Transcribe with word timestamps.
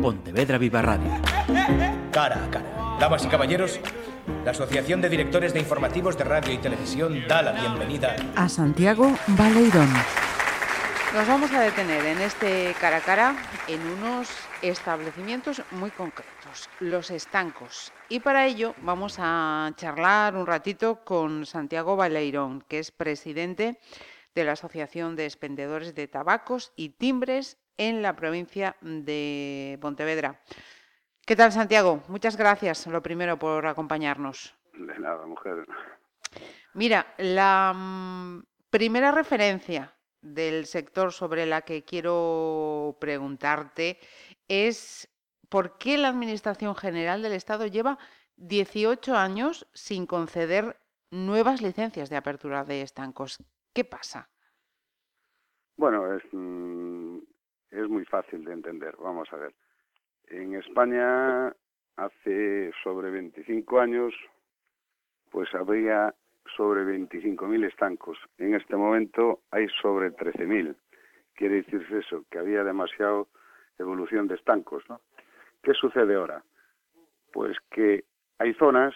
Pontevedra 0.00 0.56
Viva 0.56 0.80
Radio. 0.80 1.10
Cara 2.10 2.44
a 2.44 2.50
cara. 2.50 2.96
Damas 2.98 3.24
y 3.24 3.28
caballeros, 3.28 3.80
la 4.44 4.52
Asociación 4.52 5.00
de 5.00 5.08
Directores 5.08 5.52
de 5.52 5.60
Informativos 5.60 6.16
de 6.16 6.24
Radio 6.24 6.52
y 6.52 6.58
Televisión 6.58 7.26
da 7.28 7.42
la 7.42 7.52
bienvenida 7.52 8.16
a 8.34 8.48
Santiago 8.48 9.12
Baleirón. 9.28 9.92
Nos 11.14 11.26
vamos 11.26 11.52
a 11.52 11.60
detener 11.60 12.04
en 12.06 12.20
este 12.20 12.74
cara 12.80 12.98
a 12.98 13.00
cara 13.00 13.36
en 13.68 13.80
unos 13.80 14.28
establecimientos 14.62 15.62
muy 15.72 15.90
concretos, 15.90 16.68
los 16.78 17.10
estancos. 17.10 17.92
Y 18.08 18.20
para 18.20 18.46
ello 18.46 18.74
vamos 18.82 19.16
a 19.18 19.72
charlar 19.76 20.36
un 20.36 20.46
ratito 20.46 21.04
con 21.04 21.46
Santiago 21.46 21.96
Baleirón, 21.96 22.62
que 22.68 22.78
es 22.78 22.90
presidente 22.90 23.78
de 24.34 24.44
la 24.44 24.52
Asociación 24.52 25.16
de 25.16 25.26
Expendedores 25.26 25.94
de 25.94 26.08
Tabacos 26.08 26.72
y 26.76 26.90
Timbres 26.90 27.58
en 27.80 28.02
la 28.02 28.14
provincia 28.14 28.76
de 28.82 29.78
Pontevedra. 29.80 30.38
¿Qué 31.24 31.34
tal, 31.34 31.50
Santiago? 31.50 32.02
Muchas 32.08 32.36
gracias, 32.36 32.86
lo 32.86 33.02
primero, 33.02 33.38
por 33.38 33.66
acompañarnos. 33.66 34.54
De 34.74 34.98
nada, 34.98 35.24
mujer. 35.24 35.66
Mira, 36.74 37.14
la 37.16 37.72
mm, 37.74 38.42
primera 38.68 39.12
referencia 39.12 39.94
del 40.20 40.66
sector 40.66 41.10
sobre 41.10 41.46
la 41.46 41.62
que 41.62 41.82
quiero 41.82 42.98
preguntarte 43.00 43.98
es 44.46 45.08
por 45.48 45.78
qué 45.78 45.96
la 45.96 46.08
Administración 46.08 46.76
General 46.76 47.22
del 47.22 47.32
Estado 47.32 47.66
lleva 47.66 47.98
18 48.36 49.16
años 49.16 49.66
sin 49.72 50.04
conceder 50.04 50.78
nuevas 51.10 51.62
licencias 51.62 52.10
de 52.10 52.16
apertura 52.16 52.62
de 52.64 52.82
estancos. 52.82 53.38
¿Qué 53.72 53.86
pasa? 53.86 54.28
Bueno, 55.80 56.14
es, 56.14 56.22
mm, 56.32 56.69
es 57.70 57.88
muy 57.88 58.04
fácil 58.04 58.44
de 58.44 58.52
entender. 58.52 58.94
Vamos 58.98 59.32
a 59.32 59.36
ver. 59.36 59.54
En 60.28 60.54
España, 60.54 61.54
hace 61.96 62.72
sobre 62.82 63.10
25 63.10 63.80
años, 63.80 64.14
pues 65.30 65.52
había 65.54 66.14
sobre 66.56 66.84
25.000 66.84 67.66
estancos. 67.66 68.18
En 68.38 68.54
este 68.54 68.76
momento 68.76 69.40
hay 69.50 69.68
sobre 69.80 70.12
13.000. 70.12 70.74
Quiere 71.34 71.56
decirse 71.56 71.98
eso, 71.98 72.24
que 72.30 72.38
había 72.38 72.64
demasiada 72.64 73.24
evolución 73.78 74.28
de 74.28 74.34
estancos. 74.34 74.84
¿no? 74.88 75.00
¿Qué 75.62 75.72
sucede 75.74 76.14
ahora? 76.14 76.42
Pues 77.32 77.56
que 77.70 78.04
hay 78.38 78.54
zonas, 78.54 78.94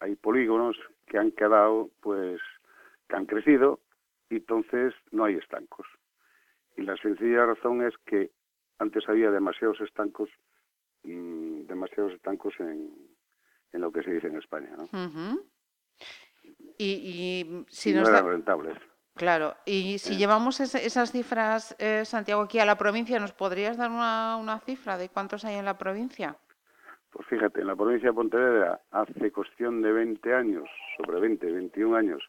hay 0.00 0.16
polígonos 0.16 0.76
que 1.06 1.18
han 1.18 1.32
quedado, 1.32 1.90
pues, 2.00 2.40
que 3.08 3.16
han 3.16 3.26
crecido 3.26 3.80
y 4.28 4.36
entonces 4.36 4.94
no 5.10 5.24
hay 5.24 5.36
estancos. 5.36 5.86
Y 6.80 6.84
la 6.84 6.96
sencilla 6.96 7.44
razón 7.44 7.86
es 7.86 7.92
que 8.06 8.30
antes 8.78 9.06
había 9.06 9.30
demasiados 9.30 9.78
estancos, 9.82 10.30
mm, 11.02 11.66
demasiados 11.66 12.14
estancos 12.14 12.54
en, 12.58 12.90
en, 13.72 13.80
lo 13.82 13.92
que 13.92 14.02
se 14.02 14.12
dice 14.12 14.28
en 14.28 14.38
España. 14.38 14.70
¿no? 14.78 14.88
y, 16.78 17.66
si 17.68 17.92
no 17.92 18.08
eran 18.08 18.26
rentables. 18.26 18.78
Claro, 19.14 19.54
y 19.66 19.98
si 19.98 20.16
llevamos 20.16 20.58
esas 20.60 21.12
cifras, 21.12 21.76
eh, 21.78 22.06
Santiago, 22.06 22.40
aquí 22.40 22.58
a 22.58 22.64
la 22.64 22.78
provincia, 22.78 23.20
¿nos 23.20 23.32
podrías 23.32 23.76
dar 23.76 23.90
una, 23.90 24.36
una 24.36 24.58
cifra 24.60 24.96
de 24.96 25.10
cuántos 25.10 25.44
hay 25.44 25.56
en 25.56 25.66
la 25.66 25.76
provincia? 25.76 26.38
Pues 27.10 27.26
fíjate, 27.26 27.60
en 27.60 27.66
la 27.66 27.76
provincia 27.76 28.08
de 28.08 28.14
Pontevedra 28.14 28.80
hace 28.90 29.30
cuestión 29.30 29.82
de 29.82 29.92
20 29.92 30.32
años, 30.32 30.66
sobre 30.96 31.20
20, 31.20 31.44
21 31.44 31.94
años, 31.94 32.22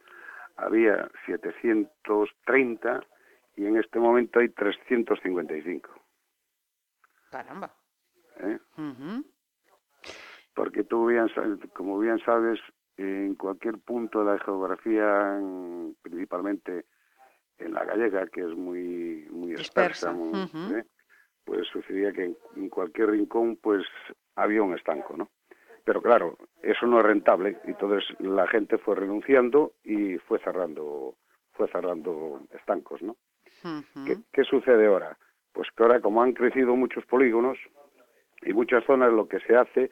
había 0.58 1.10
730 1.26 3.02
y 3.56 3.66
en 3.66 3.78
este 3.78 4.00
momento 4.00 4.40
hay 4.40 4.50
355. 4.50 5.90
Caramba. 7.30 7.74
¿Eh? 8.40 8.60
Porque 10.54 10.84
tú, 10.84 11.08
bien, 11.08 11.28
como 11.74 12.00
bien 12.00 12.20
sabes, 12.26 12.60
en 12.98 13.36
cualquier 13.36 13.80
punto 13.80 14.20
de 14.20 14.34
la 14.34 14.40
geografía, 14.40 15.40
principalmente 16.02 16.86
en 17.58 17.74
la 17.74 17.86
gallega, 17.86 18.28
que 18.28 18.42
es 18.42 18.56
muy 18.56 19.28
muy 19.32 19.54
dispersa, 19.54 20.12
¿eh? 20.12 20.84
pues 21.46 21.68
sucedía 21.68 22.12
que 22.12 22.36
en, 22.56 22.70
cualquier 22.70 23.12
rincón 23.12 23.58
pues 23.58 23.84
había 24.36 24.64
un 24.64 24.76
estanco, 24.76 25.16
¿no? 25.16 25.30
Pero 25.84 26.02
claro, 26.02 26.38
eso 26.62 26.86
no 26.86 27.00
es 27.00 27.06
rentable, 27.06 27.58
y 27.66 27.72
entonces 27.72 28.04
la 28.20 28.48
gente 28.48 28.78
fue 28.78 28.96
renunciando 28.96 29.74
y 29.84 30.18
fue 30.20 30.40
cerrando 30.40 31.16
fue 31.54 31.68
cerrando 31.70 32.42
estancos, 32.52 33.02
¿no? 33.02 33.18
¿Qué, 34.32 34.44
sucede 34.44 34.88
ahora? 34.88 35.18
Pues 35.54 35.70
que 35.76 35.84
ahora 35.84 36.00
como 36.00 36.22
han 36.24 36.34
crecido 36.34 36.76
muchos 36.76 37.06
polígonos 37.06 37.58
y 38.42 38.54
muchas 38.54 38.84
zonas, 38.86 39.12
lo 39.12 39.28
que 39.28 39.40
se 39.42 39.56
hace, 39.56 39.92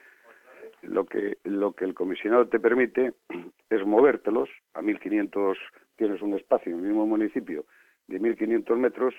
lo 0.82 1.06
que, 1.06 1.38
lo 1.44 1.74
que 1.74 1.86
el 1.86 1.94
comisionado 1.94 2.48
te 2.48 2.60
permite 2.60 3.14
es 3.70 3.86
movértelos 3.86 4.50
a 4.74 4.82
1.500, 4.82 5.58
tienes 5.96 6.22
un 6.22 6.36
espacio 6.36 6.72
en 6.72 6.80
el 6.80 6.86
mismo 6.86 7.06
municipio 7.06 7.66
de 8.08 8.20
1.500 8.20 8.78
metros 8.78 9.14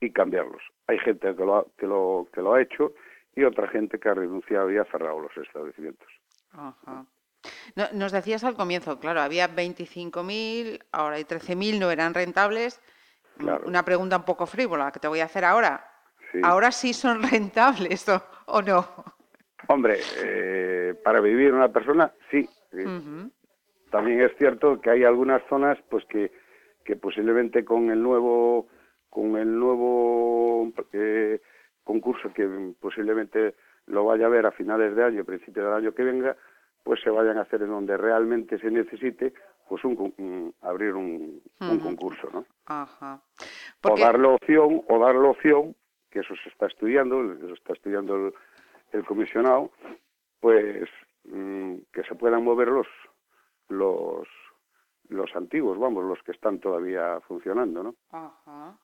y 0.00 0.12
cambiarlos. 0.12 0.62
Hay 0.86 0.98
gente 0.98 1.34
que 1.34 1.44
lo, 1.44 1.56
ha, 1.56 1.64
que, 1.76 1.86
lo, 1.86 2.28
que 2.32 2.40
lo 2.42 2.54
ha 2.54 2.62
hecho 2.62 2.92
y 3.34 3.44
otra 3.44 3.68
gente 3.68 3.98
que 3.98 4.08
ha 4.08 4.14
renunciado 4.14 4.70
y 4.70 4.78
ha 4.78 4.84
cerrado 4.84 5.20
los 5.20 5.36
establecimientos. 5.36 6.08
nos 7.92 8.12
decías 8.12 8.44
al 8.44 8.54
comienzo, 8.54 8.98
claro, 9.00 9.20
había 9.20 9.48
25.000, 9.48 10.84
ahora 10.92 11.16
hay 11.16 11.24
13.000, 11.24 11.78
no 11.78 11.90
eran 11.90 12.14
rentables. 12.14 12.80
Una 13.64 13.84
pregunta 13.84 14.16
un 14.16 14.24
poco 14.24 14.46
frívola 14.46 14.90
que 14.90 15.00
te 15.00 15.08
voy 15.08 15.20
a 15.20 15.24
hacer 15.24 15.44
ahora. 15.44 15.84
¿Ahora 16.42 16.70
sí 16.70 16.92
son 16.92 17.22
rentables 17.30 18.06
o, 18.46 18.62
no? 18.62 18.86
Hombre, 19.68 19.98
eh, 20.24 20.94
para 21.04 21.20
vivir 21.20 21.52
una 21.52 21.68
persona, 21.68 22.12
sí. 22.30 22.48
También 23.90 24.20
es 24.20 24.36
cierto 24.36 24.80
que 24.80 24.90
hay 24.90 25.04
algunas 25.04 25.42
zonas 25.48 25.78
pues 25.88 26.04
que, 26.06 26.30
que 26.84 26.96
posiblemente 26.96 27.64
con 27.64 27.90
el 27.90 28.02
nuevo 28.02 28.68
con 29.08 29.36
el 29.36 29.58
nuevo 29.58 30.70
eh, 30.92 31.40
concurso 31.82 32.30
que 32.34 32.46
posiblemente 32.78 33.54
lo 33.86 34.04
vaya 34.04 34.26
a 34.26 34.28
ver 34.28 34.44
a 34.44 34.52
finales 34.52 34.94
de 34.94 35.04
año, 35.04 35.24
principio 35.24 35.64
del 35.64 35.72
año 35.72 35.94
que 35.94 36.02
venga, 36.02 36.36
pues 36.84 37.00
se 37.02 37.10
vayan 37.10 37.38
a 37.38 37.42
hacer 37.42 37.62
en 37.62 37.70
donde 37.70 37.96
realmente 37.96 38.58
se 38.58 38.70
necesite 38.70 39.32
pues 39.68 39.84
un, 39.84 40.54
abrir 40.62 40.94
un, 40.94 41.42
concurso, 41.58 42.28
¿no? 42.32 42.44
Ajá. 42.66 43.20
O 43.84 43.98
dar 43.98 44.18
la 44.18 44.28
opción, 44.28 44.82
o 44.88 44.98
dar 44.98 45.14
la 45.14 45.28
opción, 45.28 45.76
que 46.10 46.20
eso 46.20 46.34
se 46.42 46.48
está 46.48 46.66
estudiando, 46.66 47.22
lo 47.22 47.54
está 47.54 47.74
estudiando 47.74 48.32
el, 48.92 49.04
comisionado, 49.04 49.70
pues 50.40 50.88
mm, 51.24 51.74
que 51.92 52.02
se 52.04 52.14
puedan 52.14 52.44
mover 52.44 52.68
los, 52.68 52.86
los, 53.68 54.26
los 55.08 55.36
antiguos, 55.36 55.78
vamos, 55.78 56.04
los 56.04 56.22
que 56.22 56.32
están 56.32 56.58
todavía 56.58 57.20
funcionando, 57.20 57.82
¿no? 57.82 57.94
Ajá. 58.10 58.76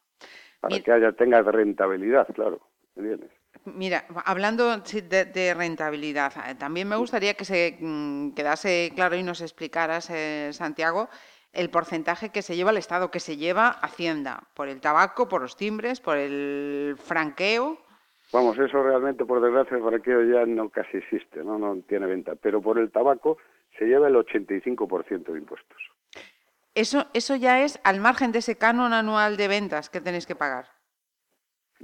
Para 0.60 0.80
que 0.80 0.92
haya, 0.92 1.12
tenga 1.12 1.42
rentabilidad, 1.42 2.28
claro, 2.34 2.60
¿entiendes? 2.96 3.30
Mira, 3.64 4.04
hablando 4.26 4.76
de, 4.76 5.54
rentabilidad, 5.56 6.32
eh, 6.46 6.54
también 6.54 6.86
me 6.86 6.96
gustaría 6.96 7.32
que 7.32 7.46
se 7.46 7.78
mm, 7.80 8.32
quedase 8.32 8.92
claro 8.94 9.16
y 9.16 9.22
nos 9.22 9.40
explicaras, 9.40 10.10
eh, 10.10 10.50
Santiago, 10.52 11.08
el 11.54 11.70
porcentaje 11.70 12.28
que 12.28 12.42
se 12.42 12.56
lleva 12.56 12.72
el 12.72 12.76
Estado, 12.76 13.10
que 13.10 13.20
se 13.20 13.38
lleva 13.38 13.68
Hacienda, 13.68 14.42
por 14.52 14.68
el 14.68 14.82
tabaco, 14.82 15.28
por 15.28 15.40
los 15.40 15.56
timbres, 15.56 16.00
por 16.00 16.18
el 16.18 16.96
franqueo. 16.98 17.78
Vamos, 18.32 18.58
eso 18.58 18.82
realmente, 18.82 19.24
por 19.24 19.40
desgracia, 19.40 19.78
el 19.78 19.82
franqueo 19.82 20.22
ya 20.24 20.44
no 20.44 20.68
casi 20.68 20.98
existe, 20.98 21.42
no, 21.42 21.58
no 21.58 21.80
tiene 21.88 22.06
venta, 22.06 22.34
pero 22.34 22.60
por 22.60 22.78
el 22.78 22.90
tabaco 22.90 23.38
se 23.78 23.86
lleva 23.86 24.08
el 24.08 24.14
85% 24.14 25.32
de 25.32 25.38
impuestos. 25.38 25.78
Eso, 26.74 27.06
eso 27.14 27.34
ya 27.36 27.62
es 27.62 27.80
al 27.82 28.00
margen 28.00 28.30
de 28.32 28.40
ese 28.40 28.58
canon 28.58 28.92
anual 28.92 29.38
de 29.38 29.48
ventas 29.48 29.88
que 29.88 30.02
tenéis 30.02 30.26
que 30.26 30.34
pagar. 30.34 30.73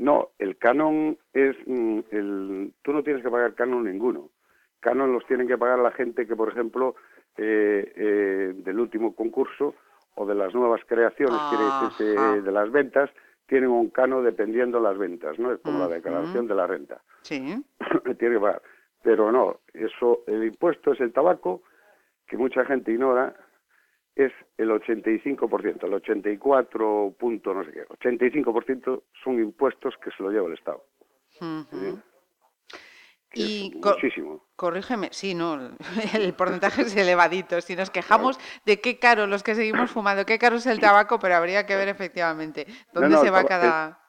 No, 0.01 0.31
el 0.39 0.57
canon 0.57 1.19
es 1.35 1.55
mm, 1.67 1.99
el, 2.11 2.73
tú 2.81 2.93
no 2.95 3.03
tienes 3.03 3.23
que 3.23 3.29
pagar 3.29 3.55
canon 3.55 3.85
ninguno. 3.85 4.31
Canon 4.81 5.13
los 5.13 5.27
tienen 5.27 5.47
que 5.47 5.59
pagar 5.59 5.79
la 5.79 5.91
gente 5.91 6.27
que, 6.27 6.35
por 6.35 6.49
ejemplo, 6.49 6.95
eh, 7.37 7.93
eh, 7.95 8.53
del 8.57 8.81
último 8.81 9.15
concurso 9.15 9.75
o 10.15 10.25
de 10.25 10.35
las 10.35 10.55
nuevas 10.55 10.81
creaciones, 10.87 11.37
quiere 11.99 12.41
de 12.41 12.51
las 12.51 12.73
ventas, 12.73 13.11
tienen 13.47 13.69
un 13.69 13.91
canon 13.91 14.25
dependiendo 14.25 14.79
de 14.79 14.85
las 14.85 14.97
ventas, 14.97 15.39
¿no? 15.39 15.53
Es 15.53 15.61
como 15.61 15.79
la 15.81 15.89
declaración 15.89 16.47
de 16.47 16.55
la 16.55 16.67
renta. 16.67 17.03
Sí. 17.21 17.63
tiene 18.19 18.37
que 18.37 18.41
pagar. 18.41 18.63
Pero 19.03 19.31
no, 19.31 19.61
eso, 19.75 20.23
el 20.27 20.45
impuesto 20.45 20.93
es 20.93 21.01
el 21.01 21.13
tabaco, 21.13 21.63
que 22.27 22.39
mucha 22.39 22.65
gente 22.65 22.91
ignora, 22.91 23.35
es 24.27 24.33
el 24.57 24.71
85%, 24.71 25.85
el 25.85 25.95
84 25.95 27.15
punto 27.19 27.55
no 27.55 27.65
sé 27.65 27.73
qué, 27.73 27.87
85% 27.87 29.03
son 29.25 29.41
impuestos 29.41 29.95
que 30.03 30.11
se 30.11 30.23
lo 30.23 30.31
lleva 30.31 30.49
el 30.49 30.55
Estado. 30.55 30.85
Y 33.33 33.73
muchísimo. 33.77 34.45
Corrígeme, 34.57 35.09
sí, 35.13 35.35
no, 35.35 35.77
el 36.15 36.35
porcentaje 36.35 36.83
es 36.83 36.97
elevadito. 36.97 37.61
Si 37.61 37.77
nos 37.77 37.91
quejamos 37.91 38.39
de 38.67 38.81
qué 38.81 38.99
caro 38.99 39.27
los 39.27 39.43
que 39.43 39.55
seguimos 39.55 39.91
fumando, 39.91 40.27
qué 40.27 40.39
caro 40.39 40.57
es 40.57 40.67
el 40.67 40.81
tabaco, 40.81 41.19
pero 41.19 41.37
habría 41.37 41.65
que 41.65 41.77
ver 41.77 41.89
efectivamente 41.89 42.67
dónde 42.93 43.17
se 43.19 43.31
va 43.31 43.45
cada. 43.45 44.01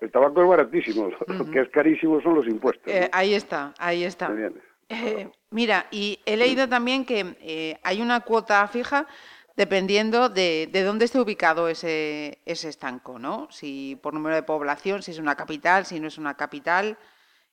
El 0.00 0.10
tabaco 0.10 0.42
es 0.42 0.48
baratísimo, 0.48 1.10
lo 1.26 1.50
que 1.50 1.60
es 1.60 1.68
carísimo 1.68 2.20
son 2.22 2.34
los 2.34 2.46
impuestos. 2.46 2.92
Eh, 2.92 3.08
ahí 3.12 3.34
está, 3.34 3.74
ahí 3.78 4.04
está. 4.04 4.34
Eh, 4.88 5.28
mira, 5.50 5.86
y 5.90 6.18
he 6.24 6.36
leído 6.36 6.68
también 6.68 7.04
que 7.04 7.36
eh, 7.40 7.78
hay 7.82 8.00
una 8.00 8.20
cuota 8.20 8.66
fija 8.68 9.06
dependiendo 9.56 10.28
de, 10.28 10.68
dónde 10.84 11.06
esté 11.06 11.18
ubicado 11.18 11.68
ese, 11.68 12.38
ese 12.44 12.68
estanco, 12.68 13.18
¿no? 13.18 13.48
Si 13.50 13.98
por 14.02 14.14
número 14.14 14.36
de 14.36 14.42
población, 14.42 15.02
si 15.02 15.10
es 15.10 15.18
una 15.18 15.34
capital, 15.34 15.86
si 15.86 15.98
no 15.98 16.08
es 16.08 16.18
una 16.18 16.34
capital. 16.34 16.98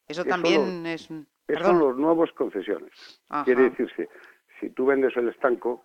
Eso, 0.07 0.25
también 0.25 0.85
es... 0.85 1.09
Esos 1.47 1.67
son 1.67 1.79
los 1.79 1.97
nuevos 1.97 2.31
concesiones. 2.33 2.91
Quiere 3.45 3.69
decirse, 3.69 4.09
si 4.59 4.69
tú 4.69 4.85
vendes 4.85 5.15
el 5.17 5.29
estanco, 5.29 5.83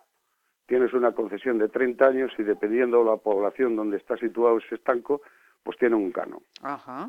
tienes 0.65 0.93
una 0.93 1.13
concesión 1.13 1.57
de 1.57 1.69
30 1.69 2.05
años 2.05 2.31
y 2.37 2.43
dependiendo 2.43 2.99
de 2.99 3.05
la 3.11 3.17
población 3.17 3.75
donde 3.75 3.97
está 3.97 4.17
situado 4.17 4.57
ese 4.57 4.75
estanco, 4.75 5.21
pues 5.63 5.77
tiene 5.77 5.95
un 5.95 6.11
canon. 6.11 6.41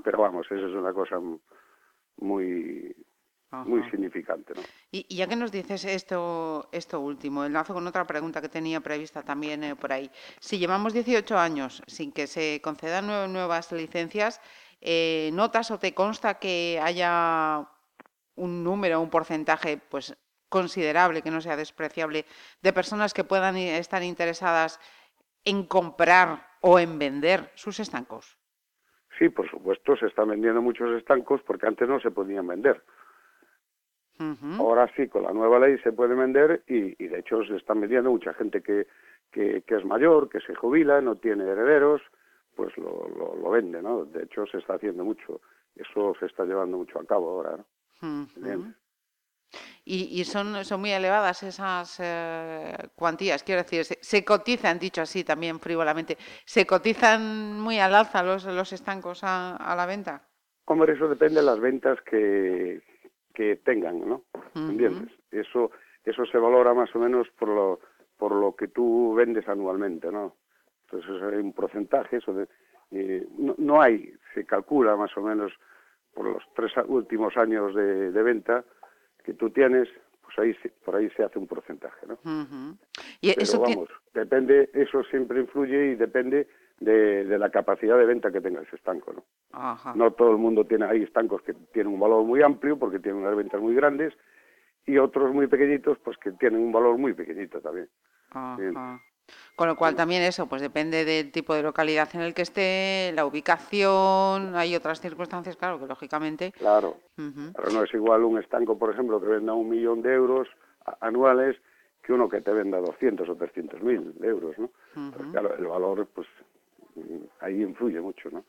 Pero 0.02 0.18
vamos, 0.18 0.46
eso 0.50 0.66
es 0.66 0.74
una 0.74 0.92
cosa 0.92 1.20
muy 2.16 2.94
muy 3.50 3.82
significante. 3.90 4.54
¿no? 4.54 4.62
Y, 4.90 5.14
ya 5.14 5.26
que 5.26 5.36
nos 5.36 5.52
dices 5.52 5.84
esto, 5.84 6.68
esto 6.72 7.00
último, 7.00 7.44
enlazo 7.44 7.74
con 7.74 7.86
otra 7.86 8.06
pregunta 8.06 8.40
que 8.40 8.48
tenía 8.48 8.80
prevista 8.80 9.22
también 9.22 9.64
eh, 9.64 9.76
por 9.76 9.92
ahí. 9.92 10.10
Si 10.38 10.58
llevamos 10.58 10.92
18 10.92 11.38
años 11.38 11.82
sin 11.86 12.12
que 12.12 12.26
se 12.26 12.60
concedan 12.62 13.32
nuevas 13.32 13.72
licencias, 13.72 14.40
eh, 14.80 15.30
¿notas 15.32 15.70
o 15.70 15.78
te 15.78 15.94
consta 15.94 16.38
que 16.38 16.80
haya 16.82 17.66
un 18.36 18.64
número, 18.64 19.00
un 19.00 19.10
porcentaje 19.10 19.78
pues 19.78 20.16
considerable, 20.48 21.22
que 21.22 21.30
no 21.30 21.40
sea 21.40 21.56
despreciable, 21.56 22.24
de 22.62 22.72
personas 22.72 23.14
que 23.14 23.24
puedan 23.24 23.56
estar 23.56 24.02
interesadas 24.02 24.80
en 25.44 25.64
comprar 25.66 26.46
o 26.60 26.78
en 26.78 26.98
vender 26.98 27.50
sus 27.54 27.80
estancos? 27.80 28.38
Sí, 29.18 29.28
por 29.28 29.48
supuesto, 29.50 29.96
se 29.96 30.06
están 30.06 30.28
vendiendo 30.28 30.62
muchos 30.62 30.96
estancos 30.96 31.42
porque 31.46 31.66
antes 31.66 31.88
no 31.88 32.00
se 32.00 32.10
podían 32.10 32.46
vender. 32.46 32.82
Ahora 34.58 34.90
sí, 34.94 35.08
con 35.08 35.22
la 35.22 35.32
nueva 35.32 35.58
ley 35.58 35.78
se 35.78 35.92
puede 35.92 36.14
vender 36.14 36.62
y, 36.66 36.94
de 37.06 37.18
hecho 37.20 37.42
se 37.44 37.56
están 37.56 37.80
vendiendo 37.80 38.10
mucha 38.10 38.34
gente 38.34 38.62
que, 38.62 38.86
que, 39.32 39.62
es 39.66 39.84
mayor, 39.84 40.28
que 40.28 40.40
se 40.40 40.54
jubila, 40.54 41.00
no 41.00 41.16
tiene 41.16 41.44
herederos, 41.44 42.02
pues 42.54 42.76
lo, 42.76 43.08
lo, 43.08 43.50
vende, 43.50 43.80
¿no? 43.80 44.04
De 44.04 44.24
hecho 44.24 44.44
se 44.46 44.58
está 44.58 44.74
haciendo 44.74 45.04
mucho, 45.04 45.40
eso 45.74 46.14
se 46.20 46.26
está 46.26 46.44
llevando 46.44 46.76
mucho 46.76 47.00
a 47.00 47.06
cabo 47.06 47.30
ahora, 47.30 47.56
¿no? 47.56 48.74
Y, 49.84 50.22
son, 50.24 50.64
son 50.64 50.80
muy 50.80 50.92
elevadas 50.92 51.42
esas 51.42 51.98
eh, 52.00 52.76
cuantías, 52.94 53.42
quiero 53.42 53.62
decir, 53.62 53.84
se, 53.84 54.24
cotizan, 54.24 54.78
dicho 54.78 55.00
así 55.00 55.24
también 55.24 55.58
frívolamente, 55.58 56.16
¿se 56.44 56.66
cotizan 56.66 57.58
muy 57.58 57.80
al 57.80 57.94
alza 57.94 58.22
los, 58.22 58.44
los 58.44 58.72
estancos 58.72 59.24
a, 59.24 59.56
a 59.56 59.74
la 59.74 59.86
venta? 59.86 60.28
Hombre, 60.66 60.92
eso 60.92 61.08
depende 61.08 61.40
de 61.40 61.46
las 61.46 61.58
ventas 61.58 61.98
que, 62.02 62.80
que 63.34 63.56
tengan, 63.56 64.08
¿no? 64.08 64.24
¿Entiendes? 64.54 65.10
Eso, 65.30 65.70
eso 66.04 66.24
se 66.26 66.38
valora 66.38 66.74
más 66.74 66.94
o 66.94 66.98
menos 66.98 67.28
por 67.38 67.48
lo, 67.48 67.80
por 68.16 68.32
lo 68.32 68.54
que 68.54 68.68
tú 68.68 69.14
vendes 69.14 69.48
anualmente, 69.48 70.10
¿no? 70.10 70.36
Entonces 70.84 71.22
hay 71.22 71.38
un 71.38 71.52
porcentaje, 71.52 72.16
eso 72.16 72.34
de, 72.34 72.48
eh, 72.90 73.26
no, 73.58 73.80
hay, 73.80 74.12
se 74.34 74.44
calcula 74.44 74.96
más 74.96 75.16
o 75.16 75.22
menos 75.22 75.52
por 76.12 76.26
los 76.26 76.42
tres 76.54 76.72
últimos 76.86 77.36
años 77.36 77.74
de, 77.74 78.10
venta 78.22 78.64
que 79.24 79.34
tú 79.34 79.50
tienes, 79.50 79.88
pues 80.22 80.38
ahí 80.38 80.70
por 80.84 80.96
ahí 80.96 81.08
se 81.10 81.22
hace 81.22 81.38
un 81.38 81.46
porcentaje, 81.46 82.06
¿no? 82.06 82.18
y 83.20 83.32
Pero 83.32 83.42
eso 83.42 83.60
vamos, 83.60 83.88
depende, 84.12 84.70
eso 84.74 85.04
siempre 85.04 85.40
influye 85.40 85.92
y 85.92 85.94
depende 85.94 86.48
de, 86.80 87.38
la 87.38 87.50
capacidad 87.50 87.96
de 87.96 88.06
venta 88.06 88.32
que 88.32 88.40
tenga 88.40 88.62
ese 88.62 88.76
estanco. 88.76 89.12
¿no? 89.12 89.78
no 89.94 90.12
todo 90.12 90.32
el 90.32 90.38
mundo 90.38 90.64
tiene, 90.64 90.86
hay 90.86 91.02
estancos 91.02 91.42
que 91.42 91.54
tienen 91.72 91.92
un 91.92 92.00
valor 92.00 92.24
muy 92.24 92.42
amplio 92.42 92.78
porque 92.78 92.98
tienen 92.98 93.22
unas 93.22 93.36
ventas 93.36 93.60
muy 93.60 93.74
grandes 93.74 94.14
y 94.86 94.98
otros 94.98 95.32
muy 95.32 95.46
pequeñitos 95.46 95.98
pues 95.98 96.16
que 96.18 96.32
tienen 96.32 96.60
un 96.60 96.72
valor 96.72 96.98
muy 96.98 97.12
pequeñito 97.12 97.60
también. 97.60 97.88
Con 99.54 99.68
lo 99.68 99.76
cual 99.76 99.94
también 99.94 100.22
eso, 100.22 100.48
pues 100.48 100.60
depende 100.60 101.04
del 101.04 101.30
tipo 101.30 101.54
de 101.54 101.62
localidad 101.62 102.08
en 102.14 102.22
el 102.22 102.34
que 102.34 102.42
esté, 102.42 103.12
la 103.14 103.26
ubicación, 103.26 104.56
hay 104.56 104.74
otras 104.74 105.00
circunstancias, 105.00 105.56
claro, 105.56 105.78
que 105.78 105.86
lógicamente... 105.86 106.50
Claro, 106.52 106.96
pero 107.14 107.70
no 107.72 107.84
es 107.84 107.94
igual 107.94 108.24
un 108.24 108.38
estanco, 108.38 108.76
por 108.76 108.92
ejemplo, 108.92 109.20
que 109.20 109.28
venda 109.28 109.52
un 109.52 109.68
millón 109.68 110.02
de 110.02 110.14
euros 110.14 110.48
anuales 111.00 111.56
que 112.02 112.12
uno 112.12 112.28
que 112.28 112.40
te 112.40 112.52
venda 112.52 112.78
200 112.78 113.28
o 113.28 113.36
300 113.36 113.82
mil 113.82 114.14
euros, 114.22 114.58
¿no? 114.58 114.70
claro, 115.30 115.54
el 115.54 115.66
valor 115.66 116.08
pues 116.14 116.26
ahí 117.40 117.62
influye 117.62 118.00
mucho. 118.00 118.30
¿no? 118.30 118.44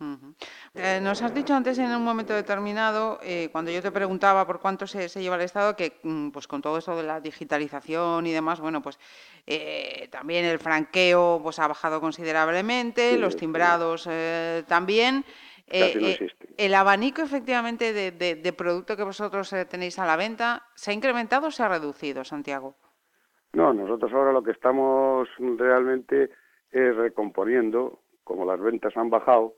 Eh, 0.73 0.99
nos 1.01 1.21
has 1.21 1.33
dicho 1.33 1.53
antes 1.53 1.77
en 1.79 1.91
un 1.91 2.03
momento 2.03 2.33
determinado, 2.33 3.19
eh, 3.23 3.49
cuando 3.51 3.71
yo 3.71 3.81
te 3.81 3.91
preguntaba 3.91 4.45
por 4.45 4.59
cuánto 4.59 4.87
se, 4.87 5.07
lleva 5.21 5.35
el 5.35 5.41
Estado, 5.41 5.75
que 5.75 5.99
mm, 6.03 6.29
pues 6.29 6.47
con 6.47 6.61
todo 6.61 6.77
esto 6.77 6.95
de 6.95 7.03
la 7.03 7.19
digitalización 7.19 8.27
y 8.27 8.31
demás, 8.31 8.59
bueno, 8.59 8.81
pues 8.81 8.99
eh, 9.47 10.07
también 10.11 10.45
el 10.45 10.59
franqueo 10.59 11.39
pues 11.41 11.59
ha 11.59 11.67
bajado 11.67 12.01
considerablemente, 12.01 13.17
los 13.17 13.35
timbrados 13.35 14.09
también. 14.67 15.23
el 15.67 16.73
abanico 16.73 17.21
efectivamente 17.21 17.93
de, 17.93 18.11
de, 18.11 18.53
producto 18.53 18.97
que 18.97 19.03
vosotros 19.03 19.53
tenéis 19.69 19.97
a 19.99 20.05
la 20.05 20.17
venta, 20.17 20.65
¿se 20.75 20.91
ha 20.91 20.93
incrementado 20.93 21.47
o 21.47 21.51
se 21.51 21.63
ha 21.63 21.69
reducido, 21.69 22.25
Santiago? 22.25 22.75
No, 23.53 23.73
nosotros 23.73 24.11
ahora 24.13 24.31
lo 24.31 24.43
que 24.43 24.51
estamos 24.51 25.27
realmente 25.39 26.29
es 26.71 26.95
recomponiendo 26.95 27.99
como 28.31 28.45
las 28.45 28.59
ventas 28.59 28.95
han 28.95 29.09
bajado, 29.09 29.55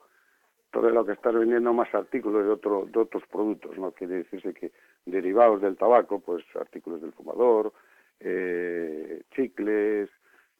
todo 0.72 0.90
lo 0.90 1.06
que 1.06 1.14
estás 1.14 1.34
vendiendo 1.34 1.72
más 1.74 1.94
artículos 1.94 2.44
de, 2.44 2.50
otro, 2.50 2.88
de 2.92 3.00
otros 3.00 3.24
productos, 3.32 3.78
¿no? 3.78 3.92
Quiere 3.92 4.16
decirse 4.16 4.54
que 4.54 4.72
derivados 5.06 5.62
del 5.62 5.78
tabaco, 5.78 6.20
pues 6.20 6.44
artículos 6.56 7.02
del 7.02 7.14
fumador, 7.14 7.72
eh, 8.20 9.22
chicles, 9.36 10.10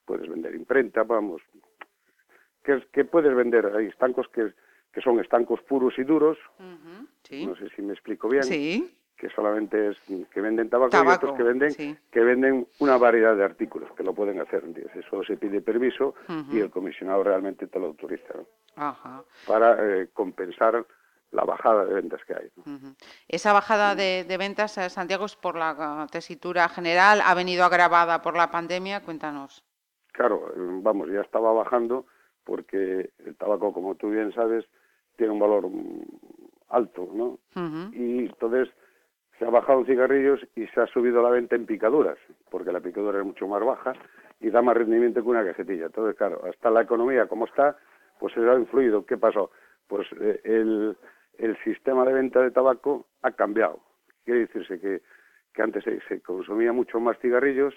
puedes 0.06 0.30
vender 0.30 0.54
imprenta, 0.54 1.04
vamos. 1.04 1.42
¿Qué, 2.64 3.06
puedes 3.06 3.36
vender? 3.36 3.66
Hay 3.76 3.88
estancos 3.88 4.28
que, 4.30 4.54
que 4.92 5.02
son 5.02 5.20
estancos 5.20 5.62
puros 5.64 5.98
y 5.98 6.04
duros, 6.04 6.38
no 6.60 7.56
sé 7.56 7.70
si 7.76 7.82
me 7.82 7.94
explico 7.94 8.30
bien. 8.30 8.44
Sí 8.44 9.00
que 9.18 9.30
solamente 9.30 9.90
es 9.90 9.98
que 10.32 10.42
venden 10.42 10.70
tabaco, 10.70 10.96
y 10.96 11.08
otros 11.08 11.38
que 11.38 11.44
venden 11.44 11.98
que 12.12 12.20
venden 12.20 12.68
una 12.80 12.98
variedad 12.98 13.36
de 13.36 13.44
artículos 13.44 13.92
que 13.96 14.04
lo 14.04 14.14
pueden 14.14 14.42
hacer 14.42 14.64
eso 14.96 15.24
se 15.24 15.38
pide 15.38 15.62
permiso 15.62 16.16
y 16.52 16.60
el 16.60 16.70
comisionado 16.70 17.24
realmente 17.24 17.68
te 17.68 17.80
lo 17.80 17.88
autoriza 17.88 18.34
para 19.48 19.78
eh, 19.80 20.10
compensar 20.14 20.86
la 21.32 21.44
bajada 21.44 21.86
de 21.86 21.96
ventas 21.96 22.22
que 22.26 22.34
hay. 22.34 22.50
Esa 23.28 23.54
bajada 23.54 23.96
de, 23.96 24.36
ventas, 24.38 24.78
eh, 24.78 24.90
Santiago, 24.90 25.26
es 25.26 25.36
por 25.36 25.56
la 25.56 26.08
tesitura 26.12 26.70
general, 26.70 27.22
ha 27.22 27.34
venido 27.34 27.66
agravada 27.66 28.22
por 28.22 28.36
la 28.36 28.52
pandemia, 28.52 29.02
cuéntanos. 29.02 29.64
Claro, 30.12 30.48
eh, 30.50 30.80
vamos, 30.82 31.10
ya 31.12 31.22
estaba 31.22 31.52
bajando 31.52 32.06
porque 32.44 33.12
el 33.26 33.36
tabaco, 33.36 33.74
como 33.74 33.96
tú 33.96 34.12
bien 34.12 34.32
sabes, 34.34 34.66
tiene 35.16 35.34
un 35.34 35.40
valor 35.40 35.68
mm, 35.68 36.02
alto, 36.70 37.10
¿no? 37.14 37.40
Y 37.94 38.26
entonces 38.26 38.70
se 39.44 39.48
ha 39.48 39.52
bajado 39.52 39.80
en 39.80 39.86
cigarrillos 39.86 40.40
y 40.56 40.66
se 40.68 40.80
ha 40.80 40.88
subido 40.88 41.22
la 41.22 41.30
venta 41.30 41.58
en 41.58 41.66
picaduras, 41.66 42.18
porque 42.50 42.72
la 42.72 42.80
picadura 42.80 43.20
es 43.20 43.26
mucho 43.26 43.46
más 43.46 43.62
baja 43.62 43.92
y 44.40 44.50
da 44.50 44.62
más 44.62 44.78
rendimiento 44.78 45.22
que 45.22 45.28
una 45.28 45.44
cajetilla. 45.44 45.88
Entonces, 45.88 46.16
claro, 46.16 46.42
hasta 46.46 46.70
la 46.70 46.84
economía 46.84 47.28
como 47.28 47.46
está, 47.46 47.78
pues 48.20 48.34
se 48.34 48.40
ha 48.40 48.56
influido. 48.56 49.06
¿Qué 49.06 49.18
pasó? 49.18 49.52
Pues 49.88 50.08
eh, 50.22 50.40
el, 50.46 50.96
el 51.38 51.58
sistema 51.66 52.06
de 52.06 52.14
venta 52.14 52.42
de 52.42 52.52
tabaco 52.52 53.06
ha 53.22 53.32
cambiado. 53.32 53.82
Quiere 54.24 54.42
decirse 54.42 54.80
que, 54.80 55.02
antes 55.62 55.84
se, 55.84 56.00
se, 56.08 56.22
consumía 56.22 56.72
mucho 56.72 57.02
más 57.02 57.20
cigarrillos 57.20 57.74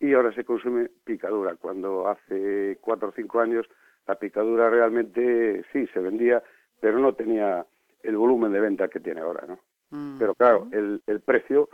y 0.00 0.14
ahora 0.14 0.32
se 0.32 0.44
consume 0.44 0.88
picadura, 1.04 1.56
cuando 1.56 2.08
hace 2.08 2.78
cuatro 2.80 3.08
o 3.10 3.12
cinco 3.12 3.40
años 3.40 3.66
la 4.06 4.14
picadura 4.14 4.70
realmente 4.70 5.64
sí 5.70 5.86
se 5.88 6.00
vendía, 6.00 6.42
pero 6.80 6.98
no 6.98 7.12
tenía 7.14 7.66
el 8.02 8.16
volumen 8.16 8.52
de 8.52 8.60
venta 8.60 8.88
que 8.88 9.00
tiene 9.00 9.20
ahora, 9.20 9.44
¿no? 9.46 9.58
Mm. 9.90 10.18
Pero 10.18 10.34
claro, 10.34 10.68
el, 10.72 11.02
el 11.06 11.20
precio 11.20 11.68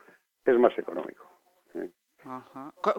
es 0.44 0.58
más 0.58 0.76
económico. 0.78 1.24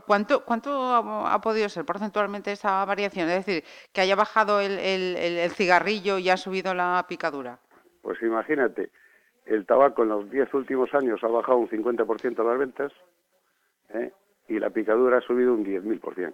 ¿Cuánto, 0.06 0.46
¿Cuánto 0.46 0.72
ha 0.94 1.42
podido 1.42 1.68
ser 1.68 1.84
porcentualmente 1.84 2.52
esa 2.52 2.86
variación? 2.86 3.28
Es 3.30 3.46
decir, 3.46 3.64
que 3.92 4.02
haya 4.02 4.16
bajado 4.16 4.60
el, 4.62 4.78
el, 4.78 5.18
el 5.18 5.52
cigarrillo 5.52 6.20
y 6.20 6.30
ha 6.30 6.38
subido 6.38 6.76
la 6.76 7.04
picadura. 7.10 7.58
Pues 8.04 8.22
imagínate, 8.22 8.92
el 9.46 9.66
tabaco 9.66 10.04
en 10.04 10.10
los 10.10 10.30
10 10.30 10.54
últimos 10.54 10.94
años 10.94 11.24
ha 11.24 11.28
bajado 11.28 11.58
un 11.58 11.70
50% 11.70 12.48
las 12.48 12.60
ventas 12.60 12.92
¿eh? 13.90 14.12
y 14.48 14.60
la 14.60 14.70
picadura 14.70 15.18
ha 15.18 15.22
subido 15.22 15.54
un 15.54 15.66
10.000%. 15.66 16.34